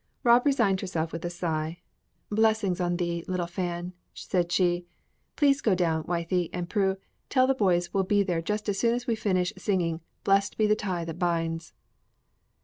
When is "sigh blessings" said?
1.29-2.81